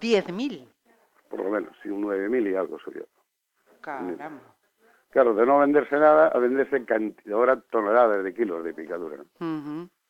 ¿10.000? 0.00 0.68
Por 1.28 1.40
lo 1.44 1.50
menos, 1.50 1.76
sí, 1.82 1.90
un 1.90 2.04
9.000 2.04 2.52
y 2.52 2.54
algo 2.54 2.78
subió. 2.78 3.06
Caramba. 3.82 4.40
Claro, 5.10 5.34
de 5.34 5.46
no 5.46 5.58
venderse 5.58 5.96
nada 5.96 6.28
a 6.28 6.38
venderse 6.38 6.84
cantidad, 6.84 7.34
ahora 7.34 7.60
toneladas 7.70 8.22
de 8.22 8.34
kilos 8.34 8.62
de 8.64 8.74
picadura. 8.74 9.24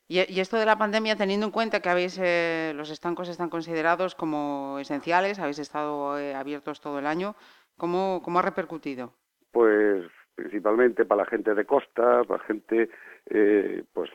¿Y, 0.08 0.40
esto 0.40 0.56
de 0.56 0.66
la 0.66 0.78
pandemia, 0.78 1.16
teniendo 1.16 1.46
en 1.46 1.52
cuenta 1.52 1.80
que 1.80 1.88
habéis 1.88 2.18
eh, 2.20 2.72
los 2.74 2.90
estancos 2.90 3.28
están 3.28 3.50
considerados 3.50 4.14
como 4.14 4.78
esenciales, 4.80 5.38
habéis 5.38 5.58
estado 5.58 6.18
eh, 6.18 6.34
abiertos 6.34 6.80
todo 6.80 6.98
el 6.98 7.06
año, 7.06 7.36
¿cómo, 7.76 8.22
¿cómo 8.24 8.38
ha 8.38 8.42
repercutido? 8.42 9.12
pues 9.52 10.04
principalmente 10.34 11.04
para 11.04 11.22
la 11.24 11.28
gente 11.28 11.54
de 11.54 11.64
costa, 11.64 12.22
para 12.24 12.44
gente, 12.44 12.88
eh, 13.26 13.82
pues 13.92 14.10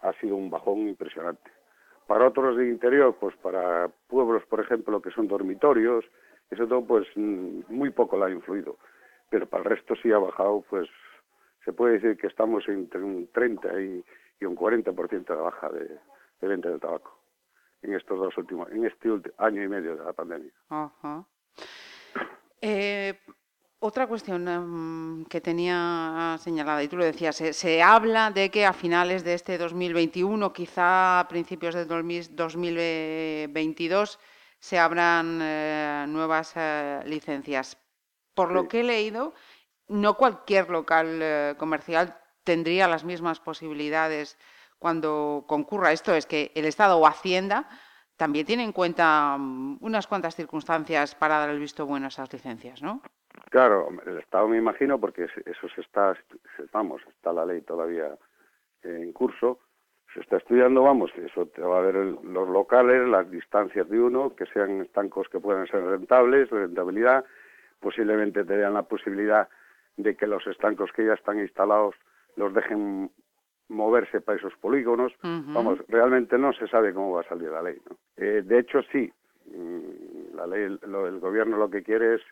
ha 0.00 0.12
sido 0.20 0.36
un 0.36 0.50
bajón 0.50 0.88
impresionante. 0.88 1.50
Para 2.06 2.28
otros 2.28 2.56
de 2.56 2.68
interior, 2.68 3.16
pues 3.18 3.34
para 3.36 3.88
pueblos, 4.06 4.44
por 4.46 4.60
ejemplo, 4.60 5.02
que 5.02 5.10
son 5.10 5.28
dormitorios, 5.28 6.04
eso 6.50 6.66
todo, 6.66 6.84
pues 6.84 7.08
muy 7.16 7.90
poco 7.90 8.16
la 8.16 8.26
ha 8.26 8.30
influido. 8.30 8.78
Pero 9.32 9.48
para 9.48 9.64
el 9.64 9.70
resto 9.70 9.96
sí 9.96 10.12
ha 10.12 10.18
bajado, 10.18 10.62
pues 10.68 10.88
se 11.64 11.72
puede 11.72 11.94
decir 11.94 12.18
que 12.18 12.26
estamos 12.26 12.68
entre 12.68 13.02
un 13.02 13.30
30 13.32 13.80
y, 13.80 14.04
un 14.42 14.56
40% 14.56 15.24
de 15.24 15.36
baja 15.36 15.70
de, 15.70 15.98
venta 16.46 16.68
de 16.68 16.78
tabaco 16.78 17.18
en 17.80 17.94
estos 17.94 18.18
dos 18.18 18.36
últimos, 18.36 18.70
en 18.70 18.84
este 18.84 19.08
año 19.38 19.62
y 19.62 19.68
medio 19.68 19.96
de 19.96 20.04
la 20.04 20.12
pandemia. 20.12 20.52
Eh, 22.60 23.18
otra 23.78 24.06
cuestión 24.06 24.46
em, 24.48 25.24
que 25.24 25.40
tenía 25.40 26.36
señalada, 26.38 26.82
y 26.82 26.88
tú 26.88 26.98
lo 26.98 27.04
decías, 27.04 27.36
se, 27.36 27.82
habla 27.82 28.30
de 28.30 28.50
que 28.50 28.66
a 28.66 28.74
finales 28.74 29.24
de 29.24 29.32
este 29.32 29.56
2021, 29.56 30.52
quizá 30.52 31.20
a 31.20 31.28
principios 31.28 31.74
de 31.74 31.86
2022, 31.86 34.18
se 34.58 34.78
abran 34.78 35.38
eh, 35.40 36.04
nuevas 36.06 36.52
eh, 36.56 37.00
licencias. 37.06 37.81
Por 38.34 38.52
lo 38.52 38.68
que 38.68 38.80
he 38.80 38.84
leído, 38.84 39.34
no 39.88 40.14
cualquier 40.14 40.70
local 40.70 41.18
eh, 41.20 41.54
comercial 41.58 42.16
tendría 42.44 42.88
las 42.88 43.04
mismas 43.04 43.40
posibilidades 43.40 44.38
cuando 44.78 45.44
concurra 45.46 45.92
esto. 45.92 46.14
Es 46.14 46.26
que 46.26 46.50
el 46.54 46.64
Estado 46.64 46.98
o 46.98 47.06
Hacienda 47.06 47.68
también 48.16 48.46
tiene 48.46 48.64
en 48.64 48.72
cuenta 48.72 49.36
mm, 49.38 49.78
unas 49.80 50.06
cuantas 50.06 50.34
circunstancias 50.34 51.14
para 51.14 51.38
dar 51.38 51.50
el 51.50 51.58
visto 51.58 51.86
bueno 51.86 52.06
a 52.06 52.08
esas 52.08 52.32
licencias, 52.32 52.82
¿no? 52.82 53.02
Claro, 53.50 53.88
el 54.06 54.18
Estado 54.18 54.48
me 54.48 54.58
imagino, 54.58 54.98
porque 54.98 55.24
eso 55.24 55.68
se 55.74 55.80
está, 55.80 56.16
vamos, 56.72 57.02
está 57.08 57.32
la 57.32 57.46
ley 57.46 57.62
todavía 57.62 58.16
en 58.82 59.12
curso, 59.12 59.58
se 60.12 60.20
está 60.20 60.36
estudiando, 60.36 60.82
vamos, 60.82 61.10
eso 61.16 61.46
te 61.46 61.62
va 61.62 61.78
a 61.78 61.82
ver 61.82 61.94
los 61.94 62.48
locales, 62.48 63.08
las 63.08 63.30
distancias 63.30 63.88
de 63.88 64.00
uno, 64.00 64.34
que 64.34 64.46
sean 64.46 64.82
estancos 64.82 65.28
que 65.28 65.40
puedan 65.40 65.66
ser 65.66 65.82
rentables, 65.84 66.50
rentabilidad, 66.50 67.24
posiblemente 67.82 68.44
te 68.44 68.56
la 68.56 68.84
posibilidad 68.84 69.48
de 69.96 70.16
que 70.16 70.26
los 70.26 70.46
estancos 70.46 70.90
que 70.92 71.04
ya 71.04 71.14
están 71.14 71.38
instalados 71.40 71.94
los 72.36 72.54
dejen 72.54 73.10
moverse 73.68 74.20
para 74.20 74.38
esos 74.38 74.54
polígonos. 74.56 75.12
Vamos, 75.22 75.80
realmente 75.88 76.38
no 76.38 76.52
se 76.52 76.66
sabe 76.68 76.94
cómo 76.94 77.12
va 77.12 77.22
a 77.22 77.28
salir 77.28 77.50
la 77.50 77.62
ley. 77.62 77.76
¿no? 77.88 77.96
Eh, 78.16 78.42
de 78.42 78.58
hecho, 78.58 78.82
sí, 78.90 79.12
mm, 79.46 80.36
la 80.36 80.46
ley, 80.46 80.62
el 80.64 81.18
gobierno 81.20 81.58
lo 81.58 81.68
que 81.68 81.82
quiere 81.82 82.14
es 82.14 82.22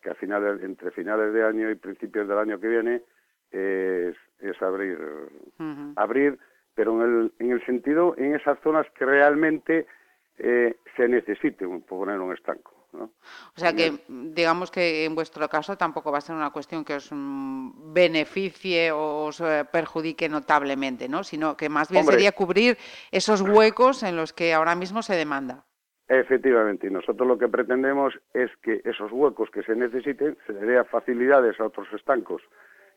que 0.00 0.10
a 0.10 0.14
finales, 0.14 0.62
entre 0.62 0.90
finales 0.92 1.34
de 1.34 1.44
año 1.44 1.70
y 1.70 1.74
principios 1.74 2.26
del 2.26 2.38
año 2.38 2.58
que 2.58 2.68
viene 2.68 3.02
es, 3.50 4.16
es 4.38 4.62
abrir, 4.62 4.98
abrir, 5.96 6.38
pero 6.74 6.94
en 6.94 7.02
el, 7.02 7.32
en 7.38 7.50
el 7.50 7.66
sentido, 7.66 8.14
en 8.16 8.34
esas 8.34 8.58
zonas 8.60 8.86
que 8.96 9.04
realmente 9.04 9.86
eh, 10.38 10.76
se 10.96 11.08
necesite 11.08 11.66
poner 11.86 12.18
un 12.20 12.32
estanco. 12.32 12.79
¿No? 12.92 13.12
O 13.56 13.60
sea 13.60 13.72
que, 13.72 14.04
digamos 14.08 14.70
que 14.70 15.04
en 15.04 15.14
vuestro 15.14 15.48
caso 15.48 15.76
tampoco 15.76 16.12
va 16.12 16.18
a 16.18 16.20
ser 16.20 16.36
una 16.36 16.50
cuestión 16.50 16.84
que 16.84 16.94
os 16.94 17.10
mm, 17.10 17.92
beneficie 17.92 18.92
o 18.92 19.26
os 19.26 19.40
eh, 19.40 19.64
perjudique 19.70 20.28
notablemente, 20.28 21.08
¿no? 21.08 21.24
Sino 21.24 21.56
que 21.56 21.68
más 21.68 21.90
bien 21.90 22.04
sería 22.04 22.32
cubrir 22.32 22.78
esos 23.10 23.40
huecos 23.40 24.02
en 24.02 24.16
los 24.16 24.32
que 24.32 24.54
ahora 24.54 24.74
mismo 24.74 25.02
se 25.02 25.14
demanda. 25.14 25.64
Efectivamente, 26.08 26.88
y 26.88 26.90
nosotros 26.90 27.26
lo 27.28 27.38
que 27.38 27.46
pretendemos 27.46 28.18
es 28.34 28.50
que 28.62 28.80
esos 28.84 29.12
huecos 29.12 29.48
que 29.50 29.62
se 29.62 29.76
necesiten 29.76 30.36
se 30.44 30.52
le 30.52 30.60
dé 30.60 30.84
facilidades 30.84 31.60
a 31.60 31.66
otros 31.66 31.86
estancos 31.92 32.42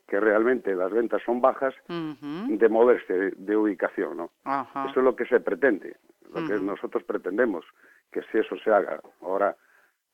que 0.08 0.20
realmente 0.20 0.74
las 0.74 0.92
ventas 0.92 1.22
son 1.24 1.40
bajas 1.40 1.74
de 1.88 2.68
moverse 2.68 3.32
de, 3.36 3.56
ubicación, 3.56 4.16
¿no? 4.16 4.30
Eso 4.44 5.00
es 5.00 5.04
lo 5.04 5.16
que 5.16 5.26
se 5.26 5.40
pretende, 5.40 5.96
lo 6.34 6.46
que 6.46 6.54
nosotros 6.54 7.04
pretendemos, 7.04 7.64
que 8.10 8.22
si 8.30 8.38
eso 8.38 8.56
se 8.62 8.70
haga. 8.70 9.00
Ahora 9.22 9.56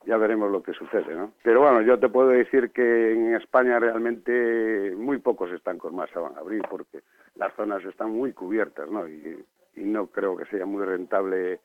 ya 0.05 0.17
veremos 0.17 0.51
lo 0.51 0.63
que 0.63 0.73
sucede, 0.73 1.15
¿no? 1.15 1.33
Pero 1.43 1.61
bueno, 1.61 1.83
yo 1.83 1.99
te 1.99 2.09
puedo 2.09 2.29
decir 2.29 2.71
que 2.71 3.13
en 3.13 3.35
España 3.35 3.79
realmente 3.79 4.95
muy 4.97 5.19
pocos 5.19 5.51
estancos 5.53 5.93
más 5.93 6.11
se 6.11 6.19
van 6.19 6.37
a 6.37 6.41
abrir 6.41 6.63
porque 6.71 7.01
las 7.35 7.55
zonas 7.55 7.85
están 7.85 8.11
muy 8.11 8.33
cubiertas, 8.33 8.91
¿no? 8.91 9.07
Y, 9.07 9.45
y 9.77 9.83
no 9.83 10.07
creo 10.07 10.37
que 10.37 10.47
sea 10.47 10.67
muy 10.67 10.85
rentable 10.85 11.61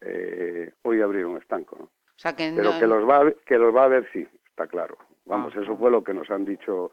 eh, 0.00 0.72
hoy 0.82 1.00
abrir 1.00 1.26
un 1.26 1.38
estanco. 1.38 1.76
¿no? 1.78 1.90
Pero 2.56 2.78
que 2.78 2.86
los, 2.86 3.08
va 3.08 3.22
a, 3.22 3.32
que 3.46 3.58
los 3.58 3.74
va 3.74 3.84
a 3.84 3.88
ver, 3.88 4.08
sí, 4.12 4.26
está 4.48 4.66
claro. 4.66 4.96
Vamos, 5.24 5.54
eso 5.56 5.76
fue 5.76 5.90
lo 5.90 6.02
que 6.02 6.14
nos 6.14 6.30
han 6.30 6.44
dicho 6.44 6.92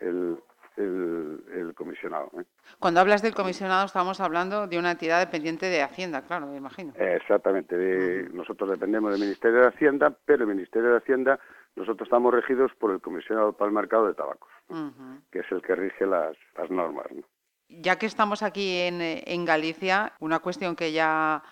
el, 0.00 0.38
el, 0.76 1.72
comisionado. 1.74 2.30
¿eh? 2.38 2.44
Cuando 2.78 3.00
hablas 3.00 3.22
del 3.22 3.34
comisionado 3.34 3.86
estamos 3.86 4.20
hablando 4.20 4.66
de 4.66 4.78
una 4.78 4.92
entidad 4.92 5.20
dependiente 5.20 5.66
de 5.66 5.82
Hacienda, 5.82 6.22
claro, 6.22 6.46
me 6.46 6.56
imagino. 6.56 6.92
Exactamente, 6.96 7.76
de, 7.76 8.28
nosotros 8.30 8.70
dependemos 8.70 9.10
del 9.12 9.20
Ministerio 9.20 9.60
de 9.60 9.68
Hacienda, 9.68 10.14
pero 10.24 10.44
el 10.44 10.50
Ministerio 10.50 10.90
de 10.90 10.98
Hacienda 10.98 11.40
nosotros 11.76 12.06
estamos 12.06 12.32
regidos 12.34 12.72
por 12.78 12.92
el 12.92 13.00
comisionado 13.00 13.52
para 13.52 13.68
el 13.68 13.74
mercado 13.74 14.06
de 14.06 14.14
tabacos, 14.14 14.50
que 15.30 15.40
es 15.40 15.46
el 15.50 15.62
que 15.62 15.74
rige 15.74 16.06
las, 16.06 16.36
las 16.56 16.70
normas. 16.70 17.06
Ya 17.68 17.98
que 17.98 18.06
estamos 18.06 18.42
aquí 18.42 18.80
en, 18.80 19.00
en 19.00 19.44
Galicia, 19.46 20.12
una 20.20 20.40
cuestión 20.40 20.76
que 20.76 20.92
ya 20.92 21.42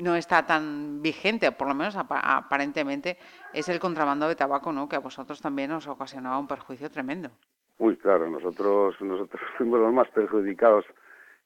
no 0.00 0.16
está 0.16 0.46
tan 0.46 1.02
vigente, 1.02 1.52
por 1.52 1.68
lo 1.68 1.74
menos 1.74 1.94
aparentemente, 1.96 3.18
es 3.52 3.68
el 3.68 3.78
contrabando 3.78 4.28
de 4.28 4.34
tabaco, 4.34 4.72
¿no? 4.72 4.88
Que 4.88 4.96
a 4.96 5.00
vosotros 5.00 5.40
también 5.40 5.70
os 5.72 5.86
ocasionaba 5.86 6.38
un 6.38 6.48
perjuicio 6.48 6.90
tremendo. 6.90 7.30
Muy 7.80 7.96
claro, 7.96 8.28
nosotros 8.28 9.00
nosotros 9.00 9.40
fuimos 9.56 9.80
los 9.80 9.92
más 9.92 10.08
perjudicados 10.10 10.84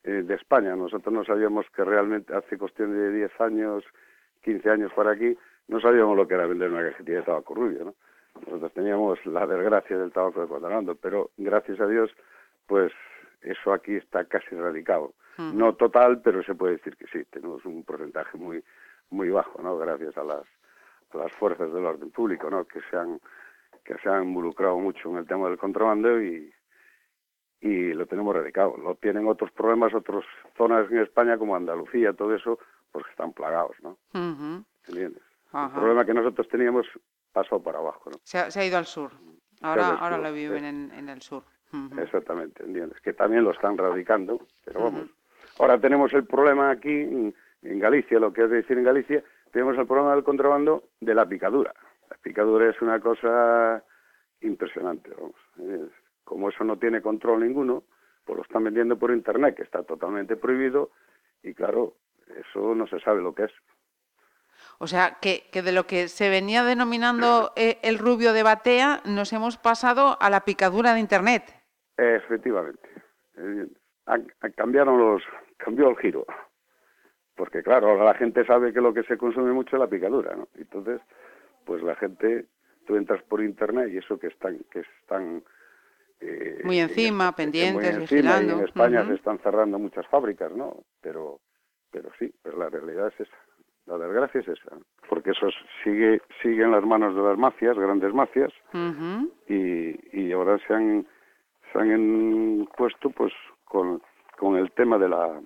eh, 0.02 0.22
de 0.24 0.34
España. 0.34 0.74
Nosotros 0.74 1.14
no 1.14 1.24
sabíamos 1.24 1.64
que 1.70 1.84
realmente 1.84 2.34
hace 2.34 2.58
cuestión 2.58 2.92
de 2.92 3.12
10 3.12 3.40
años, 3.40 3.84
15 4.42 4.68
años 4.68 4.92
para 4.94 5.12
aquí, 5.12 5.38
no 5.68 5.80
sabíamos 5.80 6.16
lo 6.16 6.26
que 6.26 6.34
era 6.34 6.46
vender 6.46 6.72
una 6.72 6.90
cajetilla 6.90 7.18
de 7.18 7.22
tabaco 7.22 7.54
rubio, 7.54 7.84
¿no? 7.84 7.94
Nosotros 8.46 8.72
teníamos 8.72 9.24
la 9.26 9.46
desgracia 9.46 9.96
del 9.96 10.10
tabaco 10.10 10.40
de 10.40 10.48
contrabando, 10.48 10.96
pero 10.96 11.30
gracias 11.36 11.78
a 11.78 11.86
Dios, 11.86 12.10
pues 12.66 12.92
eso 13.42 13.72
aquí 13.72 13.94
está 13.94 14.24
casi 14.24 14.56
erradicado. 14.56 15.14
No 15.38 15.74
total, 15.74 16.20
pero 16.20 16.42
se 16.42 16.54
puede 16.54 16.74
decir 16.74 16.96
que 16.96 17.06
sí, 17.06 17.24
tenemos 17.30 17.64
un 17.64 17.84
porcentaje 17.84 18.36
muy 18.36 18.62
muy 19.10 19.30
bajo, 19.30 19.62
¿no? 19.62 19.78
Gracias 19.78 20.16
a 20.16 20.24
las, 20.24 20.44
a 21.12 21.18
las 21.18 21.32
fuerzas 21.32 21.72
del 21.72 21.86
orden 21.86 22.10
público, 22.10 22.50
¿no? 22.50 22.64
Que 22.64 22.80
se 22.90 22.96
han 22.96 23.20
que 23.84 23.96
se 23.98 24.08
han 24.08 24.24
involucrado 24.24 24.78
mucho 24.78 25.10
en 25.10 25.16
el 25.18 25.26
tema 25.26 25.48
del 25.48 25.58
contrabando 25.58 26.22
y 26.22 26.52
y 27.64 27.94
lo 27.94 28.04
tenemos 28.04 28.36
erradicado. 28.36 28.76
Lo 28.76 28.94
tienen 28.96 29.26
otros 29.26 29.50
problemas, 29.52 29.94
otras 29.94 30.22
zonas 30.54 30.90
en 30.90 30.98
España 30.98 31.38
como 31.38 31.56
Andalucía, 31.56 32.12
todo 32.12 32.34
eso, 32.34 32.58
pues 32.92 33.06
están 33.10 33.32
plagados, 33.32 33.74
¿no? 33.82 33.96
¿Entiendes? 34.86 35.22
El 35.54 35.70
problema 35.70 36.04
que 36.04 36.12
nosotros 36.12 36.46
teníamos 36.48 36.86
pasó 37.32 37.62
para 37.62 37.78
abajo, 37.78 38.10
¿no? 38.10 38.18
Se 38.22 38.38
ha, 38.38 38.64
ido 38.66 38.76
al 38.76 38.84
sur. 38.84 39.12
Ahora, 39.62 39.94
ahora 39.94 40.18
lo 40.18 40.30
viven 40.30 40.64
en, 40.66 40.92
en 40.92 41.08
el 41.08 41.22
sur. 41.22 41.42
Exactamente, 41.98 42.62
¿entiendes? 42.62 43.00
Que 43.00 43.14
también 43.14 43.44
lo 43.44 43.52
están 43.52 43.78
radicando, 43.78 44.46
pero 44.64 44.82
vamos, 44.82 45.08
Ahora 45.58 45.78
tenemos 45.80 46.12
el 46.12 46.26
problema 46.26 46.70
aquí 46.70 46.92
en, 46.92 47.34
Galicia, 47.62 48.18
lo 48.18 48.30
que 48.30 48.44
es 48.44 48.50
decir 48.50 48.76
en 48.76 48.84
Galicia, 48.84 49.24
tenemos 49.50 49.78
el 49.78 49.86
problema 49.86 50.14
del 50.14 50.22
contrabando 50.22 50.84
de 51.00 51.14
la 51.14 51.26
picadura. 51.26 51.72
La 52.10 52.16
picadura 52.18 52.70
es 52.70 52.80
una 52.80 53.00
cosa 53.00 53.82
impresionante, 54.40 55.10
vamos. 55.10 55.90
Como 56.24 56.48
eso 56.48 56.64
no 56.64 56.78
tiene 56.78 57.02
control 57.02 57.40
ninguno, 57.40 57.84
pues 58.24 58.36
lo 58.36 58.42
están 58.42 58.64
vendiendo 58.64 58.98
por 58.98 59.10
internet, 59.10 59.56
que 59.56 59.62
está 59.62 59.82
totalmente 59.82 60.36
prohibido, 60.36 60.90
y 61.42 61.54
claro, 61.54 61.94
eso 62.40 62.74
no 62.74 62.86
se 62.86 63.00
sabe 63.00 63.22
lo 63.22 63.34
que 63.34 63.44
es. 63.44 63.52
O 64.78 64.86
sea, 64.86 65.18
que, 65.20 65.48
que 65.52 65.62
de 65.62 65.72
lo 65.72 65.86
que 65.86 66.08
se 66.08 66.30
venía 66.30 66.64
denominando 66.64 67.52
eh, 67.56 67.78
el 67.82 67.98
rubio 67.98 68.32
de 68.32 68.42
batea, 68.42 69.02
nos 69.04 69.32
hemos 69.32 69.56
pasado 69.58 70.16
a 70.20 70.30
la 70.30 70.40
picadura 70.40 70.94
de 70.94 71.00
internet. 71.00 71.44
Efectivamente. 71.96 72.88
cambiaron 74.56 74.98
los, 74.98 75.22
cambió 75.58 75.90
el 75.90 75.96
giro. 75.98 76.26
Porque 77.36 77.62
claro, 77.62 77.90
ahora 77.90 78.04
la 78.04 78.14
gente 78.14 78.44
sabe 78.46 78.72
que 78.72 78.80
lo 78.80 78.94
que 78.94 79.02
se 79.04 79.18
consume 79.18 79.52
mucho 79.52 79.76
es 79.76 79.80
la 79.80 79.88
picadura, 79.88 80.34
¿no? 80.36 80.48
Entonces, 80.54 81.00
pues 81.64 81.82
la 81.82 81.94
gente, 81.96 82.46
tú 82.86 82.96
entras 82.96 83.22
por 83.24 83.42
internet 83.42 83.90
y 83.92 83.98
eso 83.98 84.18
que 84.18 84.28
están, 84.28 84.58
que 84.70 84.80
están 85.00 85.42
eh, 86.20 86.60
muy 86.64 86.78
encima, 86.78 87.34
pendientes, 87.34 87.98
vigilando. 87.98 88.58
en 88.58 88.64
España 88.64 89.06
se 89.06 89.14
están 89.14 89.38
cerrando 89.40 89.78
muchas 89.78 90.06
fábricas, 90.08 90.52
¿no? 90.52 90.84
Pero, 91.00 91.40
pero 91.90 92.10
sí, 92.18 92.32
pues 92.42 92.54
la 92.56 92.68
realidad 92.68 93.08
es 93.08 93.20
esa. 93.20 93.36
La 93.86 93.98
desgracia 93.98 94.40
es 94.40 94.48
esa, 94.48 94.78
porque 95.10 95.32
eso 95.32 95.46
sigue, 95.82 96.22
sigue 96.40 96.62
en 96.64 96.70
las 96.70 96.84
manos 96.84 97.14
de 97.14 97.20
las 97.20 97.36
mafias, 97.36 97.76
grandes 97.78 98.14
mafias, 98.14 98.50
y, 99.46 100.18
y 100.18 100.32
ahora 100.32 100.58
se 100.66 100.72
han, 100.72 101.06
se 101.70 101.78
han 101.80 102.66
puesto 102.78 103.10
pues 103.10 103.34
con 103.64 104.00
con 104.38 104.56
el 104.56 104.72
tema 104.72 104.98
de 104.98 105.08
la, 105.08 105.40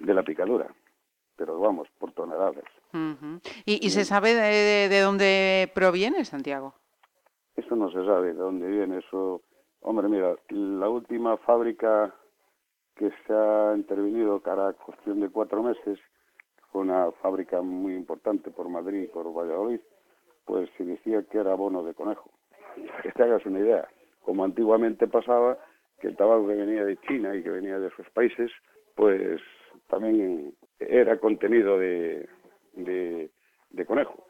de 0.00 0.14
la 0.14 0.22
picadura, 0.22 0.68
pero 1.36 1.58
vamos, 1.58 1.88
por 1.98 2.12
toneladas. 2.12 2.64
¿Y, 3.64 3.90
se 3.90 4.04
sabe 4.04 4.34
de, 4.34 4.88
de, 4.88 5.00
dónde 5.00 5.70
proviene 5.74 6.24
Santiago? 6.24 6.74
eso 7.56 7.76
no 7.76 7.90
se 7.90 8.04
sabe 8.04 8.28
de 8.28 8.34
dónde 8.34 8.68
viene 8.68 8.98
eso. 8.98 9.42
Hombre, 9.80 10.08
mira, 10.08 10.34
la 10.48 10.88
última 10.88 11.36
fábrica 11.38 12.14
que 12.96 13.10
se 13.26 13.32
ha 13.32 13.74
intervenido 13.76 14.40
cara 14.40 14.68
a 14.68 14.72
cuestión 14.72 15.20
de 15.20 15.30
cuatro 15.30 15.62
meses 15.62 15.98
fue 16.70 16.82
una 16.82 17.10
fábrica 17.22 17.62
muy 17.62 17.94
importante 17.94 18.50
por 18.50 18.68
Madrid 18.68 19.02
y 19.02 19.06
por 19.06 19.32
Valladolid, 19.32 19.80
pues 20.44 20.68
se 20.76 20.84
decía 20.84 21.22
que 21.30 21.38
era 21.38 21.54
bono 21.54 21.82
de 21.82 21.94
conejo. 21.94 22.30
Para 22.88 23.02
que 23.02 23.12
te 23.12 23.22
hagas 23.22 23.46
una 23.46 23.60
idea, 23.60 23.88
como 24.24 24.44
antiguamente 24.44 25.06
pasaba, 25.06 25.58
que 26.00 26.08
el 26.08 26.16
tabaco 26.16 26.48
que 26.48 26.54
venía 26.54 26.84
de 26.84 26.96
China 26.98 27.34
y 27.34 27.42
que 27.42 27.50
venía 27.50 27.78
de 27.78 27.88
esos 27.88 28.08
países, 28.10 28.50
pues 28.94 29.40
también 29.88 30.54
era 30.78 31.18
contenido 31.18 31.78
de, 31.78 32.28
de, 32.76 33.30
conejo. 33.86 34.26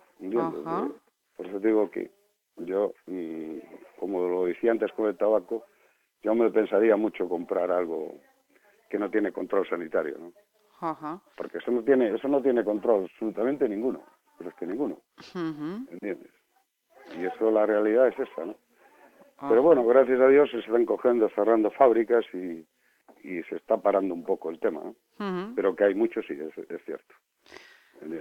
por 1.36 1.46
eso 1.46 1.60
digo 1.60 1.90
que 1.90 2.10
yo, 2.56 2.92
mm, 3.06 3.58
como 3.98 4.28
lo 4.28 4.46
decía 4.46 4.70
antes 4.70 4.92
con 4.92 5.06
el 5.06 5.16
tabaco, 5.16 5.64
yo 6.22 6.34
me 6.34 6.50
pensaría 6.50 6.96
mucho 6.96 7.28
comprar 7.28 7.70
algo 7.70 8.14
que 8.88 8.98
no 8.98 9.10
tiene 9.10 9.32
control 9.32 9.68
sanitario, 9.68 10.16
¿no? 10.18 10.32
Porque 11.36 11.58
eso 11.58 11.70
no 11.70 11.82
tiene, 11.82 12.14
eso 12.14 12.28
no 12.28 12.42
tiene 12.42 12.64
control 12.64 13.04
absolutamente 13.04 13.68
ninguno, 13.68 14.02
pero 14.38 14.50
es 14.50 14.56
que 14.56 14.66
ninguno, 14.66 14.98
¿entiendes? 15.34 16.30
Y 17.18 17.24
eso 17.24 17.50
la 17.50 17.66
realidad 17.66 18.08
es 18.08 18.18
esa, 18.18 18.44
¿no? 18.44 18.56
Pero 19.48 19.62
bueno, 19.62 19.84
gracias 19.84 20.20
a 20.20 20.28
Dios 20.28 20.50
se 20.50 20.58
están 20.58 20.86
cogiendo, 20.86 21.28
cerrando 21.30 21.70
fábricas 21.70 22.24
y, 22.32 22.66
y 23.24 23.42
se 23.44 23.56
está 23.56 23.76
parando 23.76 24.14
un 24.14 24.24
poco 24.24 24.50
el 24.50 24.60
tema, 24.60 24.82
¿no? 24.84 25.54
Pero 25.54 25.74
que 25.74 25.84
hay 25.84 25.94
muchos, 25.94 26.24
sí, 26.26 26.34
es, 26.34 26.84
cierto. 26.84 27.14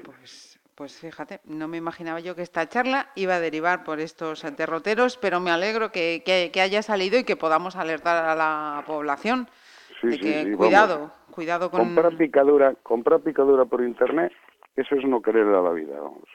Pues, 0.03 0.59
pues 0.75 0.99
fíjate, 0.99 1.39
no 1.45 1.67
me 1.67 1.77
imaginaba 1.77 2.19
yo 2.19 2.35
que 2.35 2.41
esta 2.41 2.67
charla 2.67 3.09
iba 3.15 3.35
a 3.35 3.39
derivar 3.39 3.83
por 3.83 3.99
estos 3.99 4.43
derroteros, 4.55 5.17
pero 5.17 5.39
me 5.39 5.51
alegro 5.51 5.91
que, 5.91 6.23
que, 6.25 6.61
haya 6.61 6.81
salido 6.81 7.19
y 7.19 7.23
que 7.23 7.35
podamos 7.35 7.75
alertar 7.75 8.25
a 8.25 8.35
la 8.35 8.83
población 8.85 9.47
de 10.01 10.19
que 10.19 10.55
cuidado, 10.55 11.13
cuidado 11.31 11.69
con... 11.69 11.81
Comprar 11.81 12.17
picadura, 12.17 12.75
comprar 12.83 13.21
picadura 13.21 13.65
por 13.65 13.83
internet, 13.83 14.31
eso 14.75 14.95
es 14.95 15.05
no 15.05 15.21
querer 15.21 15.47
a 15.47 15.61
la 15.61 15.71
vida, 15.71 15.99
vamos. 15.99 16.27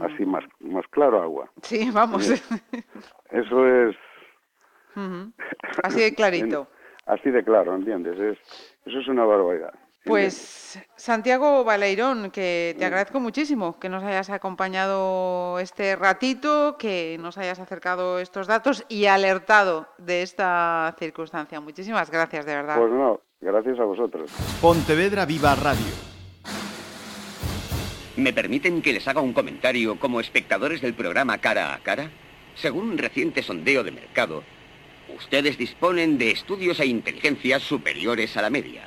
Así 0.00 0.24
más, 0.24 0.44
más 0.60 0.86
claro 0.88 1.20
agua. 1.20 1.50
Sí, 1.62 1.90
vamos. 1.90 2.30
Eso 3.30 3.66
es 3.66 3.96
Así 5.82 6.00
de 6.00 6.14
clarito. 6.14 6.68
Así 7.06 7.30
de 7.30 7.42
claro, 7.42 7.74
¿entiendes? 7.74 8.38
eso 8.84 8.98
es 8.98 9.08
una 9.08 9.24
barbaridad. 9.24 9.72
Pues 10.04 10.78
Santiago 10.96 11.64
Baleirón, 11.64 12.30
que 12.30 12.74
te 12.78 12.84
agradezco 12.84 13.20
muchísimo 13.20 13.78
que 13.78 13.88
nos 13.88 14.02
hayas 14.04 14.30
acompañado 14.30 15.58
este 15.58 15.96
ratito, 15.96 16.76
que 16.78 17.16
nos 17.20 17.36
hayas 17.36 17.58
acercado 17.58 18.18
estos 18.18 18.46
datos 18.46 18.84
y 18.88 19.06
alertado 19.06 19.86
de 19.98 20.22
esta 20.22 20.94
circunstancia. 20.98 21.60
Muchísimas 21.60 22.10
gracias, 22.10 22.46
de 22.46 22.54
verdad. 22.54 22.78
Pues 22.78 22.92
no, 22.92 23.20
gracias 23.40 23.78
a 23.78 23.84
vosotros. 23.84 24.30
Pontevedra 24.60 25.26
Viva 25.26 25.54
Radio. 25.54 25.92
¿Me 28.16 28.32
permiten 28.32 28.82
que 28.82 28.92
les 28.92 29.06
haga 29.06 29.20
un 29.20 29.32
comentario 29.32 29.98
como 29.98 30.20
espectadores 30.20 30.80
del 30.80 30.94
programa 30.94 31.38
Cara 31.38 31.74
a 31.74 31.78
Cara? 31.80 32.10
Según 32.54 32.90
un 32.90 32.98
reciente 32.98 33.42
sondeo 33.42 33.84
de 33.84 33.92
mercado, 33.92 34.42
Ustedes 35.16 35.56
disponen 35.56 36.18
de 36.18 36.30
estudios 36.30 36.80
e 36.80 36.86
inteligencias 36.86 37.62
superiores 37.62 38.36
a 38.36 38.42
la 38.42 38.50
media. 38.50 38.86